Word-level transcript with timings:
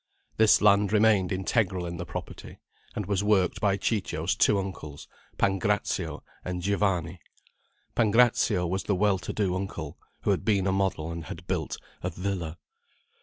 This 0.37 0.63
land 0.63 0.91
remained 0.91 1.31
integral 1.31 1.85
in 1.85 1.97
the 1.97 2.07
property, 2.07 2.57
and 2.95 3.05
was 3.05 3.23
worked 3.23 3.61
by 3.61 3.77
Ciccio's 3.77 4.33
two 4.35 4.57
uncles, 4.57 5.07
Pancrazio 5.37 6.23
and 6.43 6.63
Giovanni. 6.63 7.19
Pancrazio 7.93 8.65
was 8.65 8.85
the 8.85 8.95
well 8.95 9.19
to 9.19 9.31
do 9.31 9.53
uncle, 9.53 9.99
who 10.21 10.31
had 10.31 10.43
been 10.43 10.65
a 10.65 10.71
model 10.71 11.11
and 11.11 11.25
had 11.25 11.45
built 11.45 11.77
a 12.01 12.09
"villa." 12.09 12.57